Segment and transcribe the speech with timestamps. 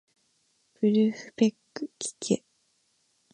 [0.81, 2.43] ブルフペックきけ